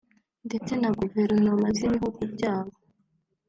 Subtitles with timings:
[0.47, 2.73] ndetse na Guverinoma z’ibihugu byabo